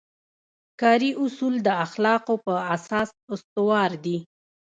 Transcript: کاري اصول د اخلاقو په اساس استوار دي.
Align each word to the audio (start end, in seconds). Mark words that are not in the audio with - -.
کاري 0.81 1.11
اصول 1.23 1.53
د 1.67 1.69
اخلاقو 1.85 2.33
په 2.45 2.53
اساس 2.75 3.09
استوار 3.35 3.91
دي. 4.05 4.17